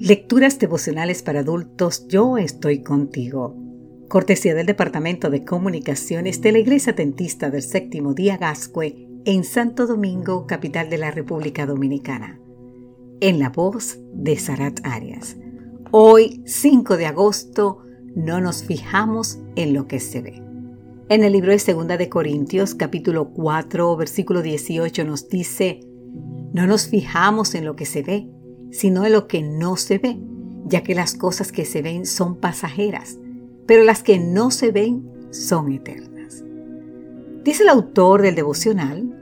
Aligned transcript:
Lecturas 0.00 0.58
devocionales 0.58 1.22
para 1.22 1.40
adultos 1.40 2.08
Yo 2.08 2.38
estoy 2.38 2.82
contigo. 2.82 3.54
Cortesía 4.08 4.54
del 4.54 4.64
Departamento 4.64 5.28
de 5.28 5.44
Comunicaciones 5.44 6.40
de 6.40 6.52
la 6.52 6.58
Iglesia 6.58 6.94
Tentista 6.94 7.50
del 7.50 7.60
Séptimo 7.60 8.14
Día 8.14 8.38
Gascue 8.38 9.06
en 9.26 9.44
Santo 9.44 9.86
Domingo, 9.86 10.46
capital 10.46 10.88
de 10.88 10.96
la 10.96 11.10
República 11.10 11.66
Dominicana. 11.66 12.40
En 13.20 13.38
la 13.38 13.50
voz 13.50 13.98
de 14.14 14.38
Sarat 14.38 14.80
Arias. 14.84 15.36
Hoy, 15.90 16.42
5 16.46 16.96
de 16.96 17.04
agosto, 17.04 17.82
no 18.16 18.40
nos 18.40 18.64
fijamos 18.64 19.38
en 19.54 19.74
lo 19.74 19.86
que 19.86 20.00
se 20.00 20.22
ve. 20.22 20.42
En 21.10 21.24
el 21.24 21.34
libro 21.34 21.52
de 21.52 21.58
Segunda 21.58 21.98
de 21.98 22.08
Corintios, 22.08 22.74
capítulo 22.74 23.34
4, 23.34 23.98
versículo 23.98 24.40
18 24.40 25.04
nos 25.04 25.28
dice, 25.28 25.80
no 26.54 26.66
nos 26.66 26.88
fijamos 26.88 27.54
en 27.54 27.66
lo 27.66 27.76
que 27.76 27.84
se 27.84 28.02
ve, 28.02 28.30
sino 28.70 29.04
en 29.04 29.12
lo 29.12 29.26
que 29.26 29.42
no 29.42 29.76
se 29.76 29.98
ve, 29.98 30.18
ya 30.66 30.82
que 30.82 30.94
las 30.94 31.14
cosas 31.14 31.52
que 31.52 31.64
se 31.64 31.82
ven 31.82 32.06
son 32.06 32.36
pasajeras, 32.36 33.18
pero 33.66 33.84
las 33.84 34.02
que 34.02 34.18
no 34.18 34.50
se 34.50 34.72
ven 34.72 35.08
son 35.30 35.72
eternas. 35.72 36.44
Dice 37.44 37.62
el 37.62 37.68
autor 37.68 38.22
del 38.22 38.34
devocional 38.34 39.16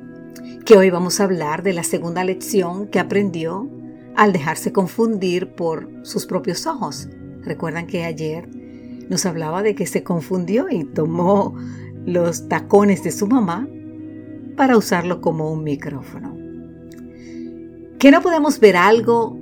que 0.65 0.77
hoy 0.77 0.91
vamos 0.91 1.21
a 1.21 1.25
hablar 1.25 1.63
de 1.63 1.73
la 1.73 1.83
segunda 1.83 2.25
lección 2.25 2.89
que 2.89 2.99
aprendió 2.99 3.69
al 4.17 4.33
dejarse 4.33 4.73
confundir 4.73 5.55
por 5.55 5.89
sus 6.03 6.27
propios 6.27 6.67
ojos. 6.67 7.09
Recuerdan 7.43 7.87
que 7.87 8.05
ayer 8.05 8.49
nos 9.09 9.25
hablaba 9.25 9.63
de 9.63 9.75
que 9.75 9.87
se 9.87 10.03
confundió 10.03 10.69
y 10.69 10.85
tomó 10.85 11.55
los 12.05 12.49
tacones 12.49 13.03
de 13.03 13.13
su 13.13 13.27
mamá 13.27 13.69
para 14.57 14.77
usarlo 14.77 15.21
como 15.21 15.53
un 15.53 15.63
micrófono. 15.63 16.38
Que 17.99 18.13
no 18.13 18.23
podemos 18.23 18.61
ver 18.61 18.77
algo 18.77 19.37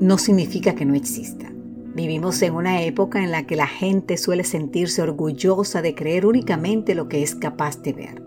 no 0.00 0.18
significa 0.18 0.74
que 0.74 0.84
no 0.84 0.94
exista. 0.94 1.52
Vivimos 1.94 2.42
en 2.42 2.54
una 2.54 2.82
época 2.82 3.22
en 3.22 3.30
la 3.30 3.46
que 3.46 3.54
la 3.54 3.68
gente 3.68 4.16
suele 4.16 4.42
sentirse 4.42 5.02
orgullosa 5.02 5.80
de 5.80 5.94
creer 5.94 6.26
únicamente 6.26 6.96
lo 6.96 7.08
que 7.08 7.22
es 7.22 7.36
capaz 7.36 7.80
de 7.82 7.92
ver. 7.92 8.22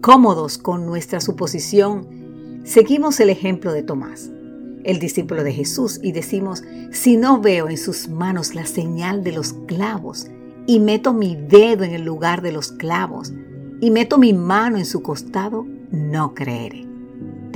Cómodos 0.00 0.58
con 0.58 0.86
nuestra 0.86 1.20
suposición, 1.20 2.62
seguimos 2.64 3.20
el 3.20 3.30
ejemplo 3.30 3.72
de 3.72 3.84
Tomás, 3.84 4.32
el 4.82 4.98
discípulo 4.98 5.44
de 5.44 5.52
Jesús, 5.52 6.00
y 6.02 6.10
decimos, 6.10 6.64
si 6.90 7.16
no 7.16 7.40
veo 7.40 7.68
en 7.68 7.78
sus 7.78 8.08
manos 8.08 8.56
la 8.56 8.66
señal 8.66 9.22
de 9.22 9.32
los 9.32 9.52
clavos, 9.66 10.26
y 10.66 10.80
meto 10.80 11.12
mi 11.12 11.36
dedo 11.36 11.84
en 11.84 11.92
el 11.92 12.02
lugar 12.02 12.42
de 12.42 12.50
los 12.50 12.72
clavos, 12.72 13.32
y 13.80 13.92
meto 13.92 14.18
mi 14.18 14.32
mano 14.32 14.78
en 14.78 14.84
su 14.84 15.00
costado, 15.00 15.64
no 15.92 16.34
creeré. 16.34 16.95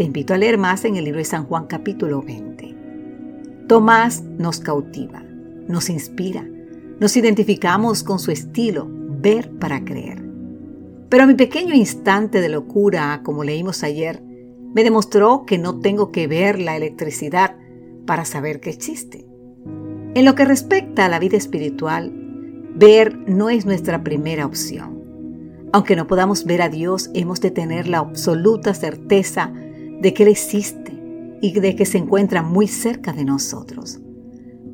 Te 0.01 0.05
invito 0.05 0.33
a 0.33 0.39
leer 0.39 0.57
más 0.57 0.87
en 0.87 0.97
el 0.97 1.05
libro 1.05 1.19
de 1.19 1.27
San 1.27 1.45
Juan 1.45 1.67
capítulo 1.67 2.23
20. 2.23 2.75
Tomás 3.69 4.23
nos 4.23 4.59
cautiva, 4.59 5.23
nos 5.69 5.91
inspira, 5.91 6.49
nos 6.99 7.19
identificamos 7.19 8.03
con 8.03 8.19
su 8.19 8.31
estilo, 8.31 8.89
ver 8.89 9.51
para 9.59 9.85
creer. 9.85 10.25
Pero 11.11 11.27
mi 11.27 11.35
pequeño 11.35 11.75
instante 11.75 12.41
de 12.41 12.49
locura, 12.49 13.21
como 13.23 13.45
leímos 13.45 13.83
ayer, 13.83 14.23
me 14.73 14.85
demostró 14.85 15.45
que 15.45 15.59
no 15.59 15.81
tengo 15.81 16.11
que 16.13 16.27
ver 16.27 16.59
la 16.59 16.79
electricidad 16.79 17.57
para 18.07 18.25
saber 18.25 18.61
que 18.61 18.71
existe. 18.71 19.27
En 20.15 20.25
lo 20.25 20.35
que 20.35 20.47
respecta 20.47 21.05
a 21.05 21.09
la 21.11 21.19
vida 21.19 21.37
espiritual, 21.37 22.11
ver 22.75 23.19
no 23.29 23.51
es 23.51 23.67
nuestra 23.67 24.03
primera 24.03 24.47
opción. 24.47 24.99
Aunque 25.75 25.95
no 25.95 26.07
podamos 26.07 26.47
ver 26.47 26.63
a 26.63 26.71
Dios, 26.71 27.11
hemos 27.13 27.43
de 27.43 27.51
tener 27.51 27.87
la 27.87 27.99
absoluta 27.99 28.73
certeza 28.73 29.53
de 30.01 30.15
que 30.15 30.25
Él 30.25 30.29
existe 30.31 30.93
y 31.41 31.53
de 31.59 31.77
que 31.77 31.87
se 31.87 31.99
encuentra 31.99 32.43
muy 32.43 32.67
cerca 32.69 33.13
de 33.13 33.25
nosotros. 33.25 34.01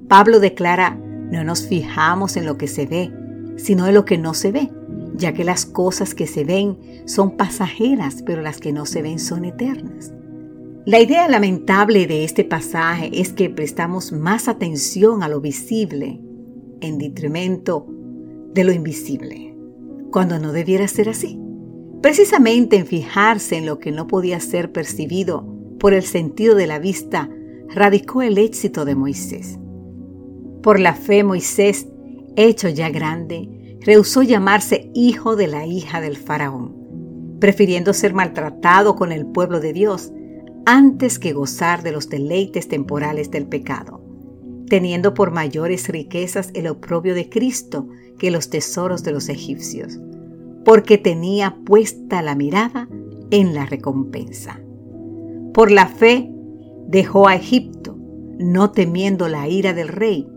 Pablo 0.09 0.41
declara, 0.41 0.99
no 1.31 1.45
nos 1.45 1.67
fijamos 1.67 2.37
en 2.37 2.47
lo 2.47 2.57
que 2.57 2.69
se 2.69 2.87
ve, 2.87 3.13
sino 3.57 3.87
en 3.87 3.95
lo 3.95 4.05
que 4.05 4.19
no 4.19 4.35
se 4.35 4.53
ve, 4.53 4.71
ya 5.15 5.33
que 5.33 5.45
las 5.45 5.67
cosas 5.67 6.15
que 6.15 6.27
se 6.27 6.45
ven 6.45 6.79
son 7.07 7.37
pasajeras, 7.37 8.23
pero 8.25 8.43
las 8.43 8.59
que 8.59 8.73
no 8.73 8.87
se 8.87 9.03
ven 9.03 9.19
son 9.19 9.45
eternas. 9.45 10.13
La 10.85 11.01
idea 11.01 11.29
lamentable 11.29 12.07
de 12.07 12.23
este 12.23 12.45
pasaje 12.45 13.11
es 13.13 13.33
que 13.33 13.51
prestamos 13.51 14.13
más 14.13 14.47
atención 14.47 15.25
a 15.25 15.29
lo 15.29 15.41
visible 15.41 16.21
en 16.81 16.99
detrimento 16.99 17.89
de 18.55 18.63
lo 18.63 18.73
invisible, 18.73 19.57
cuando 20.13 20.39
no 20.39 20.53
debiera 20.53 20.87
ser 20.87 21.09
así. 21.09 21.41
Precisamente 22.07 22.77
en 22.77 22.87
fijarse 22.87 23.57
en 23.57 23.67
lo 23.67 23.81
que 23.81 23.91
no 23.91 24.07
podía 24.07 24.39
ser 24.39 24.71
percibido 24.71 25.45
por 25.81 25.93
el 25.93 26.05
sentido 26.05 26.55
de 26.55 26.69
la 26.69 26.79
vista 26.79 27.29
radicó 27.75 28.23
el 28.23 28.39
éxito 28.39 28.85
de 28.85 28.95
Moisés. 28.95 29.59
Por 30.63 30.79
la 30.79 30.95
fe 30.95 31.25
Moisés, 31.25 31.89
hecho 32.37 32.69
ya 32.69 32.91
grande, 32.91 33.77
rehusó 33.81 34.23
llamarse 34.23 34.89
hijo 34.95 35.35
de 35.35 35.49
la 35.49 35.67
hija 35.67 36.01
del 36.01 36.17
faraón, 36.17 36.77
prefiriendo 37.41 37.93
ser 37.93 38.15
maltratado 38.15 38.95
con 38.95 39.11
el 39.11 39.27
pueblo 39.27 39.59
de 39.59 39.73
Dios 39.73 40.13
antes 40.65 41.19
que 41.19 41.33
gozar 41.33 41.83
de 41.83 41.91
los 41.91 42.09
deleites 42.09 42.69
temporales 42.69 43.33
del 43.33 43.49
pecado, 43.49 44.01
teniendo 44.69 45.13
por 45.13 45.33
mayores 45.33 45.89
riquezas 45.89 46.51
el 46.55 46.69
oprobio 46.69 47.17
de 47.17 47.29
Cristo 47.29 47.89
que 48.17 48.31
los 48.31 48.49
tesoros 48.49 49.03
de 49.03 49.11
los 49.11 49.29
egipcios 49.29 49.99
porque 50.67 50.99
tenía 50.99 51.59
puesta 51.65 52.23
la 52.23 52.35
mirada 52.35 52.89
en 53.31 53.55
la 53.55 53.67
recompensa. 53.67 54.61
Por 55.55 55.71
la 55.71 55.87
fe 55.87 56.29
dejó 56.89 57.29
a 57.29 57.37
Egipto, 57.37 57.97
no 58.41 58.73
temiendo 58.73 59.29
la 59.29 59.47
ira 59.47 59.75
del 59.75 59.87
rey, 59.87 60.29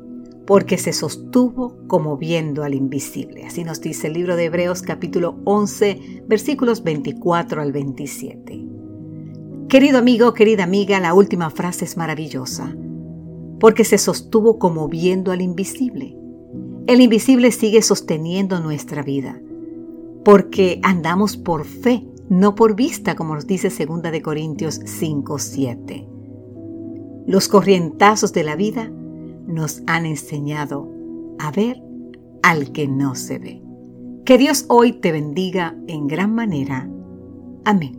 porque 0.46 0.78
se 0.78 0.94
sostuvo 0.94 1.80
como 1.88 2.16
viendo 2.16 2.64
al 2.64 2.76
invisible. 2.76 3.44
Así 3.44 3.64
nos 3.64 3.82
dice 3.82 4.06
el 4.06 4.14
libro 4.14 4.36
de 4.36 4.46
Hebreos 4.46 4.84
capítulo 4.84 5.40
11, 5.46 6.24
versículos 6.28 6.84
24 6.84 7.64
al 7.64 7.72
27. 7.72 8.68
Querido 9.68 9.98
amigo, 9.98 10.36
querida 10.36 10.64
amiga, 10.64 11.00
la 11.00 11.16
última 11.16 11.50
frase 11.50 11.86
es 11.86 11.98
maravillosa, 11.98 12.76
porque 13.60 13.84
se 13.84 13.98
sostuvo 13.98 14.60
como 14.60 14.90
viendo 14.90 15.32
al 15.32 15.42
invisible. 15.42 16.16
El 16.86 17.02
invisible 17.02 17.52
sigue 17.52 17.82
sosteniendo 17.82 18.60
nuestra 18.60 19.02
vida 19.02 19.42
porque 20.32 20.80
andamos 20.84 21.38
por 21.38 21.66
fe, 21.66 22.06
no 22.30 22.54
por 22.54 22.76
vista, 22.76 23.16
como 23.16 23.34
nos 23.34 23.48
dice 23.48 23.70
2 23.84 24.04
de 24.04 24.22
Corintios 24.22 24.80
5, 24.86 25.40
7. 25.40 26.08
Los 27.26 27.48
corrientazos 27.48 28.32
de 28.32 28.44
la 28.44 28.56
vida 28.56 28.92
nos 29.48 29.82
han 29.88 30.06
enseñado 30.06 30.88
a 31.40 31.50
ver 31.50 31.82
al 32.44 32.72
que 32.72 32.88
no 32.88 33.16
se 33.16 33.40
ve. 33.40 33.64
Que 34.24 34.38
Dios 34.38 34.66
hoy 34.68 34.92
te 34.94 35.12
bendiga 35.12 35.76
en 35.88 36.06
gran 36.06 36.36
manera. 36.36 36.88
Amén. 37.66 37.99